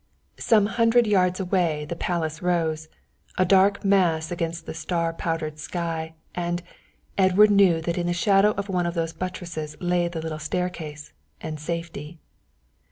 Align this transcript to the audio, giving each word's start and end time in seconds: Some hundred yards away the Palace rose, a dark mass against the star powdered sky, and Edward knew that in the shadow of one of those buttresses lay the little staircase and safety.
Some 0.39 0.65
hundred 0.65 1.05
yards 1.05 1.39
away 1.39 1.85
the 1.85 1.95
Palace 1.95 2.41
rose, 2.41 2.87
a 3.37 3.45
dark 3.45 3.85
mass 3.85 4.31
against 4.31 4.65
the 4.65 4.73
star 4.73 5.13
powdered 5.13 5.59
sky, 5.59 6.15
and 6.33 6.63
Edward 7.19 7.51
knew 7.51 7.81
that 7.83 7.99
in 7.99 8.07
the 8.07 8.11
shadow 8.13 8.53
of 8.57 8.67
one 8.67 8.87
of 8.87 8.95
those 8.95 9.13
buttresses 9.13 9.75
lay 9.79 10.07
the 10.07 10.19
little 10.21 10.39
staircase 10.39 11.13
and 11.39 11.59
safety. 11.59 12.17